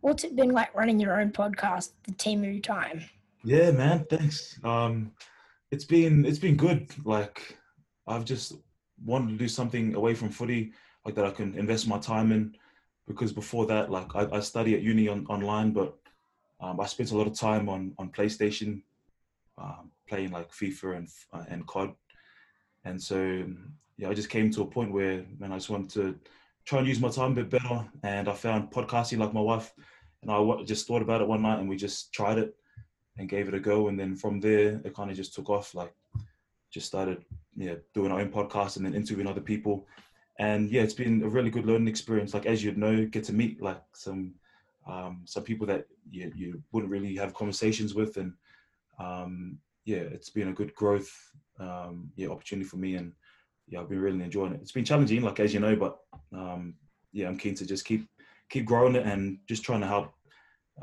what's 0.00 0.24
it 0.24 0.36
been 0.36 0.50
like 0.50 0.74
running 0.74 0.98
your 0.98 1.20
own 1.20 1.30
podcast, 1.30 1.90
The 2.04 2.12
Timu 2.12 2.62
Time? 2.62 3.04
Yeah, 3.44 3.70
man. 3.70 4.06
Thanks. 4.10 4.58
Um, 4.64 5.12
it's 5.70 5.84
been 5.84 6.24
it's 6.24 6.38
been 6.38 6.56
good. 6.56 6.90
Like 7.04 7.56
I've 8.06 8.24
just 8.24 8.54
wanted 9.04 9.30
to 9.30 9.36
do 9.36 9.48
something 9.48 9.94
away 9.94 10.14
from 10.14 10.30
footy, 10.30 10.72
like 11.04 11.14
that 11.14 11.24
I 11.24 11.30
can 11.30 11.54
invest 11.54 11.88
my 11.88 11.98
time 11.98 12.32
in. 12.32 12.54
Because 13.06 13.32
before 13.32 13.66
that, 13.66 13.90
like 13.90 14.14
I, 14.14 14.28
I 14.30 14.40
study 14.40 14.74
at 14.74 14.82
uni 14.82 15.08
on, 15.08 15.26
online, 15.26 15.72
but 15.72 15.96
um, 16.60 16.78
I 16.80 16.86
spent 16.86 17.10
a 17.10 17.16
lot 17.16 17.26
of 17.26 17.34
time 17.34 17.68
on 17.68 17.94
on 17.98 18.10
PlayStation, 18.10 18.82
um, 19.58 19.90
playing 20.08 20.30
like 20.30 20.50
FIFA 20.52 20.96
and 20.98 21.08
uh, 21.32 21.44
and 21.48 21.66
COD. 21.66 21.94
And 22.84 23.02
so 23.02 23.46
yeah, 23.96 24.08
I 24.08 24.14
just 24.14 24.30
came 24.30 24.50
to 24.50 24.62
a 24.62 24.66
point 24.66 24.92
where 24.92 25.24
man, 25.38 25.52
I 25.52 25.56
just 25.56 25.70
wanted 25.70 25.90
to 25.90 26.18
try 26.70 26.78
and 26.78 26.86
use 26.86 27.00
my 27.00 27.08
time 27.08 27.32
a 27.32 27.42
bit 27.42 27.50
better. 27.50 27.84
And 28.04 28.28
I 28.28 28.32
found 28.32 28.70
podcasting 28.70 29.18
like 29.18 29.34
my 29.34 29.40
wife, 29.40 29.72
and 30.22 30.30
I 30.30 30.62
just 30.62 30.86
thought 30.86 31.02
about 31.02 31.20
it 31.20 31.26
one 31.26 31.42
night, 31.42 31.58
and 31.58 31.68
we 31.68 31.74
just 31.74 32.12
tried 32.12 32.38
it 32.38 32.54
and 33.18 33.28
gave 33.28 33.48
it 33.48 33.54
a 33.54 33.60
go. 33.60 33.88
And 33.88 33.98
then 33.98 34.14
from 34.14 34.38
there, 34.38 34.80
it 34.84 34.94
kind 34.94 35.10
of 35.10 35.16
just 35.16 35.34
took 35.34 35.50
off. 35.50 35.74
Like, 35.74 35.92
just 36.70 36.86
started, 36.86 37.24
yeah, 37.56 37.74
doing 37.92 38.12
our 38.12 38.20
own 38.20 38.30
podcast 38.30 38.76
and 38.76 38.86
then 38.86 38.94
interviewing 38.94 39.26
other 39.26 39.40
people. 39.40 39.88
And 40.38 40.70
yeah, 40.70 40.82
it's 40.82 40.94
been 40.94 41.24
a 41.24 41.28
really 41.28 41.50
good 41.50 41.66
learning 41.66 41.88
experience. 41.88 42.34
Like 42.34 42.46
as 42.46 42.62
you'd 42.62 42.78
know, 42.78 43.04
get 43.04 43.24
to 43.24 43.32
meet 43.32 43.60
like 43.60 43.82
some 43.92 44.34
um, 44.88 45.22
some 45.24 45.42
people 45.42 45.66
that 45.66 45.86
you, 46.08 46.32
you 46.36 46.62
wouldn't 46.70 46.92
really 46.92 47.16
have 47.16 47.34
conversations 47.34 47.94
with, 47.94 48.16
and 48.16 48.32
um, 49.00 49.58
yeah, 49.84 50.04
it's 50.16 50.30
been 50.30 50.48
a 50.48 50.54
good 50.60 50.72
growth 50.76 51.12
um, 51.58 52.12
yeah 52.14 52.28
opportunity 52.28 52.68
for 52.68 52.76
me, 52.76 52.94
and 52.94 53.12
yeah, 53.70 53.80
I've 53.80 53.88
been 53.88 54.00
really 54.00 54.22
enjoying 54.22 54.52
it. 54.52 54.60
It's 54.60 54.72
been 54.72 54.84
challenging, 54.84 55.22
like 55.22 55.40
as 55.40 55.54
you 55.54 55.60
know, 55.60 55.76
but 55.76 55.98
um, 56.32 56.74
yeah, 57.12 57.28
I'm 57.28 57.38
keen 57.38 57.54
to 57.54 57.64
just 57.64 57.84
keep 57.84 58.06
keep 58.50 58.64
growing 58.66 58.96
it 58.96 59.06
and 59.06 59.38
just 59.48 59.62
trying 59.62 59.80
to 59.80 59.86
help 59.86 60.12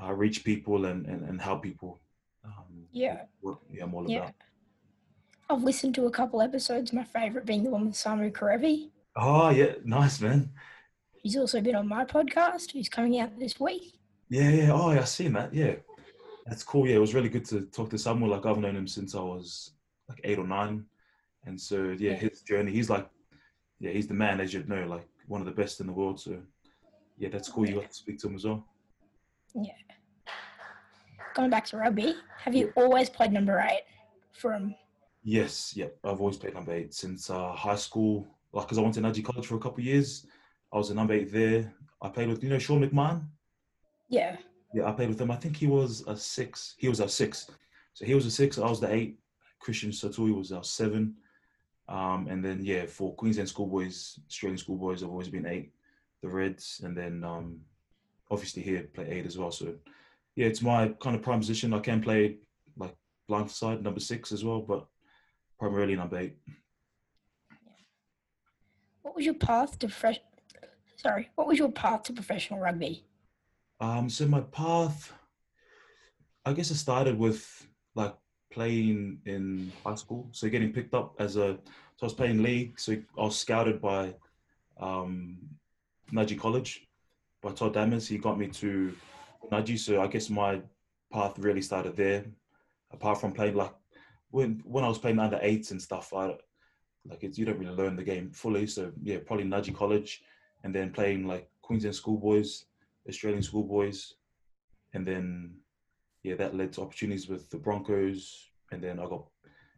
uh, 0.01 0.13
reach 0.13 0.43
people 0.45 0.85
and, 0.85 1.05
and, 1.05 1.27
and 1.29 1.41
help 1.41 1.61
people. 1.63 1.99
Um, 2.45 2.87
Yeah. 2.91 3.23
what 3.41 3.57
yeah, 3.69 3.83
I'm 3.83 3.93
all 3.93 4.09
Yeah. 4.09 4.19
about. 4.19 4.33
I've 5.49 5.63
listened 5.63 5.95
to 5.95 6.05
a 6.05 6.11
couple 6.11 6.41
episodes, 6.41 6.91
my 6.93 7.03
favourite 7.03 7.45
being 7.45 7.63
the 7.63 7.69
one 7.69 7.85
with 7.85 7.95
Samu 7.95 8.31
Kerevi. 8.31 8.89
Oh 9.15 9.49
yeah, 9.49 9.73
nice 9.83 10.21
man. 10.21 10.51
He's 11.23 11.35
also 11.35 11.59
been 11.61 11.75
on 11.75 11.87
my 11.87 12.05
podcast, 12.05 12.71
He's 12.71 12.89
coming 12.89 13.19
out 13.19 13.37
this 13.37 13.59
week. 13.59 13.99
Yeah, 14.29 14.49
yeah. 14.49 14.71
Oh, 14.71 14.91
yeah, 14.91 14.99
I've 14.99 15.07
seen 15.09 15.33
that. 15.33 15.53
Yeah, 15.53 15.75
that's 16.45 16.63
cool. 16.63 16.87
Yeah, 16.87 16.95
it 16.95 16.99
was 16.99 17.13
really 17.13 17.29
good 17.29 17.45
to 17.45 17.61
talk 17.61 17.89
to 17.89 17.97
someone 17.97 18.29
like 18.29 18.45
I've 18.45 18.57
known 18.59 18.75
him 18.75 18.87
since 18.87 19.15
I 19.15 19.21
was 19.21 19.71
like 20.09 20.21
eight 20.23 20.37
or 20.37 20.47
nine, 20.47 20.85
and 21.45 21.59
so 21.59 21.95
yeah, 21.97 22.13
his 22.13 22.41
journey. 22.41 22.71
He's 22.71 22.89
like, 22.89 23.07
yeah, 23.79 23.91
he's 23.91 24.07
the 24.07 24.13
man 24.13 24.39
as 24.41 24.53
you'd 24.53 24.69
know, 24.69 24.85
like 24.85 25.07
one 25.27 25.41
of 25.41 25.45
the 25.45 25.53
best 25.53 25.79
in 25.79 25.87
the 25.87 25.93
world. 25.93 26.19
So 26.19 26.37
yeah, 27.17 27.29
that's 27.29 27.49
cool. 27.49 27.67
You 27.67 27.75
got 27.75 27.89
to 27.89 27.93
speak 27.93 28.19
to 28.19 28.27
him 28.27 28.35
as 28.35 28.45
well. 28.45 28.65
Yeah. 29.55 29.71
Going 31.35 31.49
back 31.49 31.65
to 31.67 31.77
rugby, 31.77 32.15
have 32.39 32.55
you 32.55 32.73
always 32.75 33.09
played 33.09 33.31
number 33.31 33.63
eight 33.69 33.83
from 34.33 34.75
Yes, 35.23 35.75
yeah. 35.75 35.87
I've 36.05 36.21
always 36.21 36.37
played 36.37 36.53
number 36.53 36.73
eight 36.73 36.93
since 36.93 37.29
uh, 37.29 37.51
high 37.51 37.75
school. 37.75 38.25
Like, 38.53 38.65
because 38.65 38.77
I 38.77 38.81
went 38.81 38.93
to 38.93 39.01
Nudgee 39.01 39.25
College 39.25 39.45
for 39.45 39.55
a 39.55 39.59
couple 39.59 39.79
of 39.79 39.85
years. 39.85 40.25
I 40.71 40.77
was 40.77 40.89
a 40.89 40.95
number 40.95 41.13
eight 41.13 41.33
there. 41.33 41.73
I 42.01 42.07
played 42.07 42.29
with, 42.29 42.41
you 42.41 42.49
know, 42.49 42.59
Sean 42.59 42.81
McMahon? 42.81 43.25
yeah, 44.07 44.37
Yeah, 44.73 44.85
I 44.85 44.93
played 44.93 45.09
with 45.09 45.19
him. 45.19 45.29
I 45.29 45.35
think 45.35 45.57
he 45.57 45.67
was 45.67 46.03
a 46.07 46.15
six. 46.15 46.75
He 46.77 46.87
was 46.87 47.01
a 47.01 47.09
six. 47.09 47.49
So 47.93 48.05
he 48.05 48.15
was 48.15 48.25
a 48.25 48.31
six. 48.31 48.57
I 48.57 48.69
was 48.69 48.79
the 48.79 48.93
eight. 48.93 49.19
Christian 49.59 49.89
Satui 49.89 50.33
was 50.33 50.53
our 50.53 50.63
seven. 50.63 51.15
Um, 51.89 52.27
and 52.27 52.43
then, 52.43 52.59
yeah, 52.63 52.85
for 52.85 53.15
Queensland 53.15 53.49
schoolboys, 53.49 54.19
Australian 54.27 54.57
schoolboys, 54.57 55.03
I've 55.03 55.09
always 55.09 55.29
been 55.29 55.45
eight, 55.45 55.71
the 56.21 56.29
Reds. 56.29 56.81
And 56.83 56.97
then 56.97 57.23
um, 57.23 57.61
obviously 58.29 58.61
here, 58.61 58.83
play 58.93 59.07
eight 59.09 59.25
as 59.25 59.37
well. 59.37 59.51
So, 59.51 59.75
yeah, 60.35 60.47
it's 60.47 60.61
my 60.61 60.89
kind 60.99 61.15
of 61.15 61.21
prime 61.21 61.39
position. 61.39 61.73
I 61.73 61.79
can 61.79 62.01
play 62.01 62.37
like 62.75 62.95
blind 63.27 63.49
side, 63.51 63.83
number 63.83 63.99
six 63.99 64.31
as 64.31 64.43
well, 64.43 64.61
but 64.61 64.85
primarily 65.59 65.95
number 65.95 66.19
eight. 66.19 66.37
what 69.01 69.15
was 69.15 69.25
your 69.25 69.35
path 69.35 69.79
to 69.79 69.87
fresh? 69.87 70.19
Sorry, 70.97 71.29
what 71.35 71.47
was 71.47 71.57
your 71.57 71.71
path 71.71 72.03
to 72.03 72.13
professional 72.13 72.59
rugby? 72.59 73.05
Um, 73.79 74.09
so 74.09 74.27
my 74.27 74.41
path, 74.41 75.13
I 76.45 76.53
guess 76.53 76.71
it 76.71 76.75
started 76.75 77.17
with 77.17 77.67
like 77.95 78.15
playing 78.57 79.19
in 79.25 79.71
high 79.85 79.99
school. 80.03 80.27
So 80.31 80.49
getting 80.49 80.73
picked 80.73 80.95
up 80.95 81.13
as 81.19 81.35
a, 81.35 81.47
so 81.95 82.01
I 82.01 82.05
was 82.05 82.13
playing 82.13 82.41
league. 82.41 82.79
So 82.79 82.93
I 82.93 83.21
was 83.21 83.37
scouted 83.37 83.79
by 83.79 84.15
um, 84.79 85.37
Nudgee 86.11 86.39
College 86.39 86.87
by 87.43 87.51
Todd 87.51 87.75
Dammers. 87.75 88.07
He 88.07 88.17
got 88.17 88.39
me 88.39 88.47
to 88.47 88.95
Nudgee. 89.51 89.77
So 89.77 90.01
I 90.01 90.07
guess 90.07 90.31
my 90.31 90.61
path 91.13 91.37
really 91.37 91.61
started 91.61 91.95
there. 91.95 92.25
Apart 92.91 93.21
from 93.21 93.31
playing 93.31 93.55
like 93.55 93.75
when 94.31 94.61
when 94.65 94.83
I 94.83 94.87
was 94.87 94.97
playing 94.97 95.19
under 95.19 95.39
eights 95.41 95.69
and 95.71 95.81
stuff, 95.81 96.13
I 96.13 96.25
like 97.09 97.21
it's 97.21 97.37
you 97.37 97.45
don't 97.45 97.59
really 97.59 97.75
learn 97.75 97.95
the 97.95 98.03
game 98.03 98.31
fully. 98.31 98.65
So 98.65 98.91
yeah, 99.03 99.19
probably 99.25 99.45
Nudgee 99.45 99.75
College, 99.75 100.23
and 100.63 100.73
then 100.73 100.91
playing 100.91 101.27
like 101.27 101.47
Queensland 101.61 101.95
schoolboys. 101.95 102.65
Australian 103.07 103.43
schoolboys, 103.43 104.15
and 104.93 105.05
then 105.07 105.55
yeah, 106.23 106.35
that 106.35 106.55
led 106.55 106.73
to 106.73 106.81
opportunities 106.81 107.29
with 107.29 107.49
the 107.49 107.57
Broncos, 107.57 108.46
and 108.71 108.83
then 108.83 108.99
I 108.99 109.03
got 109.05 109.25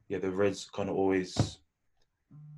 yeah, 0.07 0.17
the 0.17 0.31
Reds 0.31 0.69
kind 0.73 0.89
of 0.89 0.95
always 0.95 1.59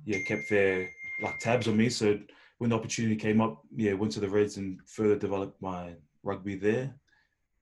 yeah 0.04 0.18
kept 0.26 0.48
their 0.50 0.88
like 1.22 1.38
tabs 1.38 1.68
on 1.68 1.76
me. 1.76 1.88
So 1.88 2.18
when 2.58 2.70
the 2.70 2.76
opportunity 2.76 3.16
came 3.16 3.40
up, 3.40 3.62
yeah, 3.74 3.92
went 3.92 4.12
to 4.12 4.20
the 4.20 4.28
Reds 4.28 4.56
and 4.56 4.80
further 4.86 5.16
developed 5.16 5.60
my 5.60 5.94
rugby 6.22 6.56
there, 6.56 6.94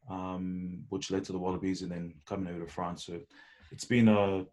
um, 0.09 0.85
which 0.89 1.11
led 1.11 1.25
to 1.25 1.33
the 1.33 1.39
Wallabies, 1.39 1.83
and 1.83 1.91
then 1.91 2.15
coming 2.27 2.53
over 2.53 2.65
to 2.65 2.73
France. 2.73 3.05
So 3.05 3.21
it's 3.73 3.85
been 3.85 4.09
a 4.09 4.47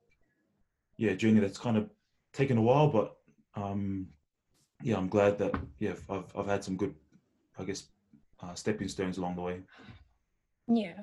yeah 0.97 1.13
journey 1.13 1.39
that's 1.39 1.59
kind 1.59 1.77
of 1.77 1.89
taken 2.33 2.57
a 2.57 2.61
while, 2.61 2.87
but 2.87 3.15
um, 3.55 4.07
yeah, 4.81 4.97
I'm 4.97 5.09
glad 5.09 5.37
that 5.37 5.55
yeah 5.79 5.93
I've 6.09 6.31
I've 6.35 6.47
had 6.47 6.63
some 6.63 6.77
good 6.77 6.95
I 7.59 7.63
guess 7.63 7.87
uh, 8.41 8.53
stepping 8.55 8.87
stones 8.87 9.17
along 9.17 9.35
the 9.35 9.41
way. 9.41 9.61
Yeah. 10.67 11.01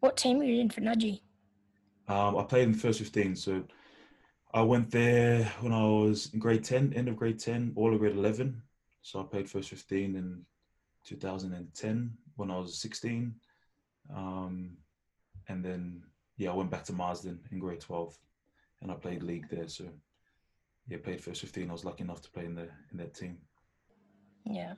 What 0.00 0.16
team 0.16 0.38
were 0.38 0.44
you 0.44 0.60
in 0.60 0.70
for 0.70 0.80
Nudgee? 0.80 1.20
Um, 2.08 2.36
I 2.36 2.42
played 2.42 2.64
in 2.64 2.72
the 2.72 2.78
first 2.78 2.98
15, 2.98 3.36
so 3.36 3.64
I 4.52 4.62
went 4.62 4.90
there 4.90 5.44
when 5.60 5.72
I 5.72 5.82
was 5.82 6.30
in 6.32 6.38
grade 6.38 6.64
10, 6.64 6.92
end 6.94 7.08
of 7.08 7.16
grade 7.16 7.38
10, 7.38 7.72
all 7.76 7.92
of 7.92 7.98
grade 7.98 8.16
11. 8.16 8.62
So 9.02 9.20
I 9.20 9.24
played 9.24 9.50
first 9.50 9.70
15 9.70 10.14
in 10.16 10.44
2010 11.04 12.12
when 12.36 12.50
I 12.50 12.58
was 12.58 12.78
16. 12.78 13.34
Um, 14.14 14.76
and 15.48 15.64
then, 15.64 16.02
yeah, 16.36 16.50
I 16.50 16.54
went 16.54 16.70
back 16.70 16.84
to 16.84 16.92
Marsden 16.92 17.40
in 17.50 17.58
grade 17.58 17.80
12 17.80 18.16
and 18.82 18.90
I 18.90 18.94
played 18.94 19.22
league 19.22 19.48
there. 19.50 19.68
So, 19.68 19.84
yeah, 20.88 20.98
played 21.02 21.20
first 21.20 21.40
15. 21.40 21.68
I 21.68 21.72
was 21.72 21.84
lucky 21.84 22.04
enough 22.04 22.22
to 22.22 22.30
play 22.30 22.44
in, 22.44 22.54
the, 22.54 22.68
in 22.92 22.98
that 22.98 23.14
team. 23.14 23.38
Yeah. 24.44 24.74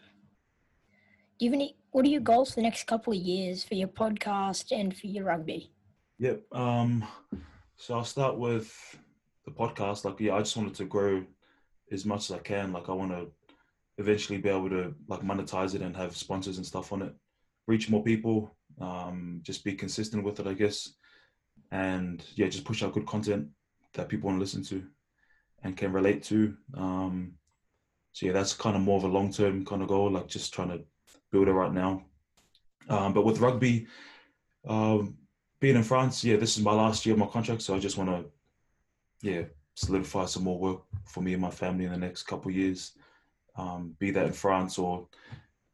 Do 1.39 1.45
you 1.45 1.51
have 1.51 1.55
any? 1.55 1.77
What 1.91 2.07
are 2.07 2.09
your 2.09 2.21
goals 2.21 2.51
for 2.51 2.57
the 2.57 2.63
next 2.63 2.87
couple 2.87 3.13
of 3.13 3.19
years 3.19 3.63
for 3.63 3.75
your 3.75 3.89
podcast 3.89 4.73
and 4.73 4.97
for 4.97 5.07
your 5.07 5.25
rugby? 5.25 5.71
Yep. 6.19 6.45
Um, 6.53 7.05
so 7.77 7.95
I'll 7.95 8.05
start 8.05 8.39
with 8.39 8.75
the 9.45 9.51
podcast. 9.51 10.05
Like, 10.05 10.19
yeah, 10.21 10.35
I 10.35 10.39
just 10.39 10.57
wanted 10.57 10.75
to 10.77 10.85
grow 10.85 11.25
as 11.93 12.07
much 12.07 12.31
as 12.31 12.37
I 12.37 12.39
can. 12.39 12.73
Like, 12.73 12.89
I 12.89 12.93
want 12.93 13.13
to 13.13 13.27
eventually 13.99 14.39
be 14.39 14.49
able 14.49 14.71
to 14.71 14.95
like 15.09 15.21
monetize 15.21 15.75
it 15.75 15.83
and 15.83 15.97
have 15.97 16.17
sponsors 16.17 16.57
and 16.57 16.67
stuff 16.67 16.93
on 16.93 17.03
it, 17.03 17.15
reach 17.67 17.89
more 17.89 18.03
people, 18.03 18.55
um, 18.81 19.41
just 19.43 19.65
be 19.65 19.75
consistent 19.75 20.23
with 20.23 20.41
it, 20.41 20.47
I 20.47 20.53
guess, 20.53 20.95
and 21.71 22.25
yeah, 22.35 22.49
just 22.49 22.65
push 22.65 22.83
out 22.83 22.93
good 22.93 23.07
content 23.07 23.49
that 23.95 24.09
people 24.09 24.29
want 24.29 24.37
to 24.37 24.41
listen 24.41 24.63
to 24.65 24.85
and 25.63 25.77
can 25.77 25.93
relate 25.93 26.23
to. 26.25 26.55
Um, 26.75 27.33
so 28.13 28.27
yeah, 28.27 28.33
that's 28.33 28.55
kind 28.55 28.77
of 28.77 28.83
more 28.83 28.99
of 28.99 29.05
a 29.05 29.09
long 29.09 29.33
term 29.33 29.65
kind 29.65 29.83
of 29.83 29.89
goal, 29.89 30.11
like 30.11 30.29
just 30.29 30.53
trying 30.53 30.69
to 30.69 30.81
build 31.33 31.49
it 31.49 31.53
right 31.53 31.73
now. 31.73 32.05
Um, 32.89 33.13
but 33.13 33.25
with 33.25 33.41
rugby, 33.41 33.87
um, 34.69 35.17
being 35.61 35.77
in 35.77 35.83
France, 35.83 36.23
yeah, 36.25 36.37
this 36.37 36.57
is 36.57 36.65
my 36.65 36.73
last 36.73 37.07
year 37.07 37.15
of 37.15 37.19
my 37.19 37.27
contract, 37.27 37.63
so 37.63 37.75
I 37.75 37.79
just 37.79 37.97
want 37.97 38.11
to, 38.11 38.25
yeah, 39.23 39.43
solidify 39.75 40.27
some 40.27 40.45
more 40.45 40.59
work 40.59 40.83
for 41.07 41.23
me 41.23 41.33
and 41.33 41.43
my 41.43 41.51
family 41.51 41.85
in 41.85 41.93
the 41.93 41.99
next 41.99 42.25
couple 42.25 42.51
of 42.51 42.57
years. 42.57 42.93
Um, 43.57 43.95
be 43.99 44.11
that 44.11 44.27
in 44.27 44.33
France 44.33 44.79
or 44.79 45.09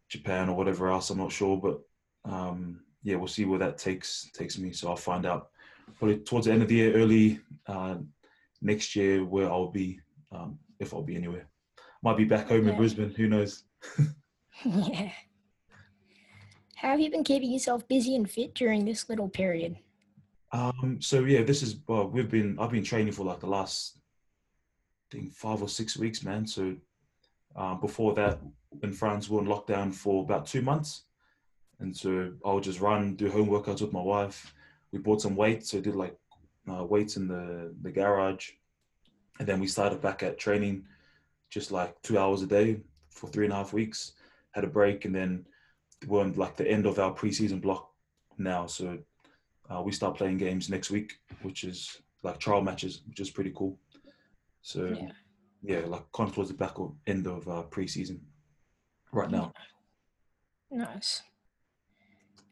Japan 0.08 0.48
or 0.48 0.56
whatever 0.56 0.88
else, 0.88 1.10
I'm 1.10 1.18
not 1.18 1.32
sure, 1.32 1.56
but 1.56 1.80
um, 2.24 2.80
yeah, 3.02 3.16
we'll 3.16 3.28
see 3.28 3.44
where 3.44 3.58
that 3.58 3.78
takes 3.78 4.30
takes 4.32 4.58
me. 4.58 4.72
So 4.72 4.88
I'll 4.88 4.96
find 4.96 5.26
out 5.26 5.48
probably 5.98 6.18
towards 6.18 6.46
the 6.46 6.52
end 6.52 6.62
of 6.62 6.68
the 6.68 6.76
year, 6.76 6.94
early 6.94 7.40
uh, 7.66 7.96
next 8.60 8.94
year, 8.94 9.24
where 9.24 9.50
I'll 9.50 9.70
be, 9.70 10.00
um, 10.30 10.58
if 10.78 10.94
I'll 10.94 11.02
be 11.02 11.16
anywhere. 11.16 11.48
Might 12.04 12.16
be 12.16 12.24
back 12.24 12.48
home 12.48 12.68
in 12.68 12.76
Brisbane. 12.76 13.14
Who 13.16 13.28
knows? 13.28 13.64
yeah. 14.64 15.10
How 16.82 16.88
have 16.88 17.00
you 17.00 17.12
been 17.12 17.22
keeping 17.22 17.52
yourself 17.52 17.86
busy 17.86 18.16
and 18.16 18.28
fit 18.28 18.54
during 18.56 18.84
this 18.84 19.08
little 19.08 19.28
period? 19.28 19.76
Um, 20.50 20.98
so 21.00 21.20
yeah, 21.20 21.44
this 21.44 21.62
is 21.62 21.76
well, 21.86 22.08
we've 22.08 22.28
been 22.28 22.58
I've 22.58 22.72
been 22.72 22.82
training 22.82 23.12
for 23.12 23.24
like 23.24 23.38
the 23.38 23.46
last 23.46 23.98
I 25.06 25.14
think 25.14 25.32
five 25.32 25.62
or 25.62 25.68
six 25.68 25.96
weeks, 25.96 26.24
man. 26.24 26.44
So 26.44 26.74
um, 27.54 27.78
before 27.78 28.14
that, 28.14 28.40
in 28.82 28.92
France, 28.92 29.30
we 29.30 29.36
were 29.36 29.42
in 29.42 29.48
lockdown 29.48 29.94
for 29.94 30.24
about 30.24 30.44
two 30.44 30.60
months, 30.60 31.04
and 31.78 31.96
so 31.96 32.32
I'll 32.44 32.58
just 32.58 32.80
run, 32.80 33.14
do 33.14 33.30
home 33.30 33.48
workouts 33.48 33.80
with 33.80 33.92
my 33.92 34.02
wife. 34.02 34.52
We 34.90 34.98
bought 34.98 35.22
some 35.22 35.36
weights, 35.36 35.70
so 35.70 35.80
did 35.80 35.94
like 35.94 36.18
uh, 36.68 36.82
weights 36.82 37.16
in 37.16 37.28
the 37.28 37.72
the 37.82 37.92
garage, 37.92 38.50
and 39.38 39.46
then 39.46 39.60
we 39.60 39.68
started 39.68 40.02
back 40.02 40.24
at 40.24 40.36
training, 40.36 40.84
just 41.48 41.70
like 41.70 42.02
two 42.02 42.18
hours 42.18 42.42
a 42.42 42.46
day 42.46 42.80
for 43.10 43.28
three 43.28 43.44
and 43.44 43.52
a 43.52 43.56
half 43.58 43.72
weeks. 43.72 44.14
Had 44.50 44.64
a 44.64 44.66
break, 44.66 45.04
and 45.04 45.14
then 45.14 45.46
we're 46.06 46.20
on 46.22 46.34
like 46.34 46.56
the 46.56 46.68
end 46.68 46.86
of 46.86 46.98
our 46.98 47.12
preseason 47.12 47.60
block 47.60 47.90
now. 48.38 48.66
So 48.66 48.98
uh, 49.70 49.82
we 49.82 49.92
start 49.92 50.16
playing 50.16 50.38
games 50.38 50.68
next 50.68 50.90
week, 50.90 51.14
which 51.42 51.64
is 51.64 52.00
like 52.22 52.38
trial 52.38 52.62
matches, 52.62 53.02
which 53.08 53.20
is 53.20 53.30
pretty 53.30 53.52
cool. 53.54 53.78
So 54.62 54.86
Yeah. 54.86 55.10
yeah, 55.62 55.86
like 55.86 56.10
kind 56.12 56.28
of 56.28 56.34
towards 56.34 56.50
the 56.50 56.56
back 56.56 56.78
of 56.78 56.94
end 57.06 57.26
of 57.26 57.48
uh, 57.48 57.64
preseason 57.70 58.20
right 59.12 59.30
now. 59.30 59.52
Nice. 60.70 61.22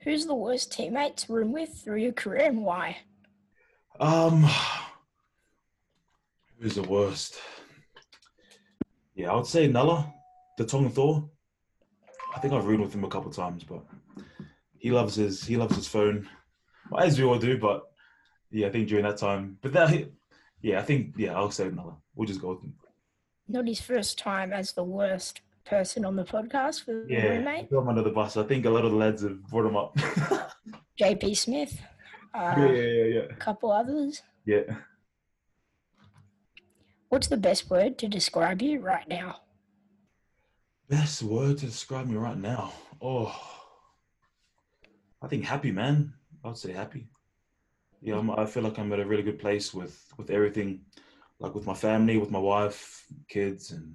Who's 0.03 0.27
the 0.27 0.35
worst 0.35 0.73
teammate 0.73 1.17
to 1.17 1.33
room 1.33 1.53
with 1.53 1.83
through 1.83 1.99
your 1.99 2.13
career 2.13 2.47
and 2.49 2.63
why? 2.63 2.99
Um, 3.99 4.47
who's 6.59 6.75
the 6.75 6.83
worst? 6.83 7.39
Yeah, 9.15 9.33
I 9.33 9.37
would 9.37 9.47
say 9.47 9.67
Nala, 9.67 10.13
the 10.57 10.65
Tongan 10.65 10.91
Thor. 10.91 11.29
I 12.35 12.39
think 12.41 12.53
I've 12.55 12.65
roomed 12.67 12.83
with 12.83 12.95
him 12.95 13.05
a 13.05 13.09
couple 13.09 13.31
of 13.31 13.37
times, 13.37 13.65
but 13.65 13.83
he 14.79 14.91
loves 14.91 15.15
his 15.17 15.45
he 15.45 15.57
loves 15.57 15.77
his 15.77 15.89
phone, 15.89 16.29
well, 16.91 17.03
as 17.03 17.19
we 17.19 17.25
all 17.25 17.39
do. 17.39 17.59
But 17.59 17.83
yeah, 18.51 18.69
I 18.69 18.71
think 18.71 18.89
during 18.89 19.05
that 19.05 19.17
time, 19.19 19.59
but 19.63 19.73
that 19.73 20.09
yeah, 20.63 20.79
I 20.79 20.83
think 20.83 21.15
yeah, 21.17 21.35
I'll 21.35 21.51
say 21.51 21.67
another. 21.67 21.93
We'll 22.15 22.27
just 22.29 22.41
go 22.41 22.51
with 22.51 22.63
him. 22.63 22.75
Not 23.49 23.67
his 23.67 23.81
first 23.81 24.19
time 24.19 24.53
as 24.53 24.73
the 24.73 24.85
worst 24.85 25.41
person 25.65 26.05
on 26.05 26.17
the 26.17 26.25
podcast 26.25 26.85
for 26.85 26.93
the 26.93 27.07
Yeah, 27.09 27.27
roommate. 27.29 27.71
him 27.71 27.89
under 27.89 28.03
the 28.03 28.11
bus. 28.11 28.37
I 28.37 28.45
think 28.45 28.65
a 28.65 28.71
lot 28.71 28.85
of 28.85 28.93
the 28.93 28.97
lads 28.97 29.23
have 29.23 29.43
brought 29.49 29.67
him 29.67 29.77
up. 29.77 29.97
JP 31.01 31.37
Smith, 31.37 31.81
uh, 32.35 32.55
yeah, 32.59 32.67
yeah, 32.67 32.83
yeah, 32.83 33.05
yeah. 33.05 33.21
a 33.31 33.35
couple 33.37 33.73
others. 33.73 34.23
Yeah. 34.45 34.63
What's 37.09 37.27
the 37.27 37.37
best 37.37 37.69
word 37.71 37.99
to 37.99 38.09
describe 38.09 38.63
you 38.63 38.81
right 38.81 39.09
now? 39.09 39.41
Best 40.91 41.23
word 41.23 41.57
to 41.59 41.67
describe 41.67 42.09
me 42.09 42.17
right 42.17 42.37
now. 42.37 42.73
Oh, 43.01 43.33
I 45.23 45.29
think 45.29 45.45
happy, 45.45 45.71
man. 45.71 46.15
I 46.43 46.49
would 46.49 46.57
say 46.57 46.73
happy. 46.73 47.07
Yeah, 48.01 48.19
I'm, 48.19 48.29
I 48.33 48.45
feel 48.45 48.65
like 48.65 48.77
I'm 48.77 48.93
at 48.93 48.99
a 48.99 49.07
really 49.07 49.23
good 49.23 49.39
place 49.39 49.73
with 49.73 50.13
with 50.19 50.31
everything, 50.31 50.81
like 51.39 51.55
with 51.55 51.65
my 51.65 51.75
family, 51.75 52.19
with 52.19 52.33
my 52.33 52.41
wife, 52.41 53.07
kids, 53.29 53.71
and 53.71 53.95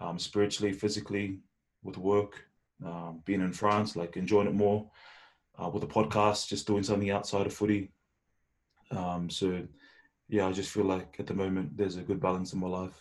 um, 0.00 0.18
spiritually, 0.18 0.72
physically, 0.72 1.38
with 1.84 1.96
work. 1.96 2.44
Um, 2.84 3.22
being 3.24 3.42
in 3.42 3.52
France, 3.52 3.94
like 3.94 4.16
enjoying 4.16 4.48
it 4.48 4.54
more. 4.54 4.90
Uh, 5.56 5.68
with 5.68 5.82
the 5.82 5.86
podcast, 5.86 6.48
just 6.48 6.66
doing 6.66 6.82
something 6.82 7.10
outside 7.10 7.46
of 7.46 7.54
footy. 7.54 7.92
Um, 8.90 9.30
so, 9.30 9.62
yeah, 10.28 10.48
I 10.48 10.52
just 10.52 10.72
feel 10.72 10.86
like 10.86 11.16
at 11.20 11.28
the 11.28 11.34
moment 11.34 11.76
there's 11.76 11.96
a 11.96 12.02
good 12.02 12.18
balance 12.18 12.52
in 12.52 12.58
my 12.58 12.66
life. 12.66 13.00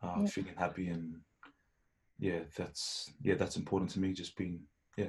Uh, 0.00 0.18
Yeah. 0.20 0.26
Feeling 0.26 0.54
happy 0.56 0.88
and 0.90 1.16
yeah, 2.20 2.40
that's 2.56 3.10
yeah, 3.22 3.34
that's 3.34 3.56
important 3.56 3.90
to 3.92 4.00
me. 4.00 4.12
Just 4.12 4.36
being 4.36 4.60
yeah, 4.96 5.08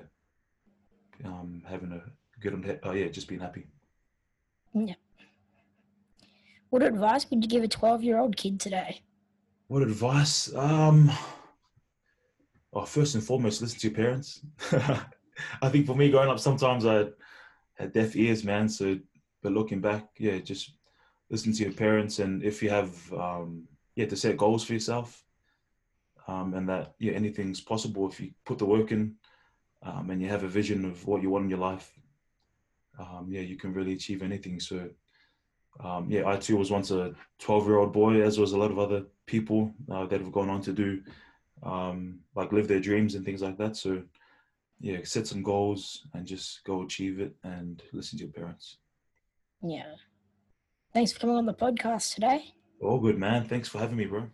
um, 1.26 1.62
having 1.68 1.92
a 1.92 2.02
good 2.40 2.54
on 2.54 2.80
uh, 2.86 2.92
yeah, 2.92 3.10
just 3.10 3.28
being 3.28 3.42
happy. 3.42 3.68
Yeah. 4.74 4.96
What 6.70 6.84
advice 6.84 7.30
would 7.30 7.44
you 7.44 7.50
give 7.50 7.64
a 7.64 7.68
12 7.68 8.02
year 8.02 8.18
old 8.18 8.38
kid 8.38 8.60
today? 8.60 9.02
What 9.68 9.84
advice? 9.84 10.54
Um, 10.56 11.12
oh, 12.72 12.86
first 12.86 13.16
and 13.16 13.24
foremost, 13.24 13.62
listen 13.62 13.80
to 13.80 13.88
your 13.88 13.96
parents. 13.96 14.42
I 15.62 15.70
think 15.70 15.86
for 15.86 15.96
me, 15.96 16.10
growing 16.10 16.30
up, 16.30 16.40
sometimes 16.40 16.86
I 16.86 17.08
had 17.74 17.92
deaf 17.92 18.16
ears, 18.16 18.46
man. 18.46 18.70
So, 18.70 18.98
but 19.44 19.52
looking 19.52 19.82
back, 19.82 20.08
yeah, 20.18 20.38
just 20.40 20.72
listen 21.30 21.52
to 21.52 21.64
your 21.64 21.74
parents, 21.74 22.20
and 22.20 22.42
if 22.44 22.64
you 22.64 22.70
have, 22.70 23.14
um, 23.14 23.68
yeah, 23.96 24.06
to 24.06 24.16
set 24.16 24.38
goals 24.38 24.64
for 24.64 24.74
yourself, 24.74 25.26
um, 26.32 26.54
and 26.54 26.70
that 26.70 26.94
yeah, 27.00 27.14
anything's 27.14 27.62
possible 27.62 28.08
if 28.08 28.20
you 28.20 28.32
put 28.46 28.58
the 28.58 28.66
work 28.66 28.92
in, 28.92 29.16
um, 29.84 30.10
and 30.10 30.22
you 30.22 30.30
have 30.30 30.44
a 30.44 30.48
vision 30.48 30.86
of 30.86 31.06
what 31.06 31.22
you 31.22 31.30
want 31.30 31.46
in 31.46 31.50
your 31.50 31.60
life. 31.60 31.92
Um, 33.00 33.28
yeah, 33.30 33.42
you 33.42 33.58
can 33.58 33.74
really 33.74 33.94
achieve 33.94 34.22
anything. 34.22 34.60
So, 34.60 34.90
um, 35.84 36.08
yeah, 36.10 36.28
I 36.28 36.38
too 36.38 36.58
was 36.58 36.72
once 36.72 36.92
a 36.92 37.14
12 37.40 37.68
year 37.68 37.78
old 37.78 37.92
boy, 37.92 38.22
as 38.22 38.40
was 38.40 38.54
a 38.54 38.58
lot 38.58 38.72
of 38.72 38.80
other 38.80 39.04
people 39.26 39.74
uh, 39.92 40.06
that 40.06 40.22
have 40.22 40.32
gone 40.32 40.50
on 40.50 40.62
to 40.62 40.74
do 40.74 41.02
um, 41.64 42.20
like 42.36 42.52
live 42.52 42.68
their 42.68 42.80
dreams 42.80 43.16
and 43.16 43.26
things 43.26 43.42
like 43.42 43.58
that. 43.58 43.76
So, 43.76 44.04
yeah, 44.80 45.00
set 45.04 45.28
some 45.28 45.44
goals 45.44 46.08
and 46.14 46.26
just 46.26 46.64
go 46.64 46.84
achieve 46.84 47.20
it 47.20 47.36
and 47.44 47.82
listen 47.94 48.18
to 48.20 48.26
your 48.26 48.34
parents. 48.34 48.78
Yeah. 49.62 49.94
Thanks 50.94 51.12
for 51.14 51.20
coming 51.20 51.38
on 51.38 51.46
the 51.46 51.54
podcast 51.54 52.14
today. 52.14 52.54
All 52.82 53.00
good, 53.00 53.18
man. 53.18 53.48
Thanks 53.48 53.70
for 53.70 53.80
having 53.80 53.98
me, 53.98 54.06
bro. 54.06 54.30